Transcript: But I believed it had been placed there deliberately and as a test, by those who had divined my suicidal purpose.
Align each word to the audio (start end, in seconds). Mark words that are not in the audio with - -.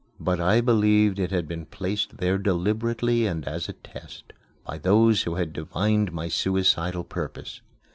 But 0.19 0.39
I 0.41 0.61
believed 0.61 1.19
it 1.19 1.29
had 1.29 1.47
been 1.47 1.67
placed 1.67 2.17
there 2.17 2.39
deliberately 2.39 3.27
and 3.27 3.47
as 3.47 3.69
a 3.69 3.73
test, 3.73 4.33
by 4.65 4.79
those 4.79 5.21
who 5.21 5.35
had 5.35 5.53
divined 5.53 6.11
my 6.11 6.27
suicidal 6.27 7.03
purpose. 7.03 7.61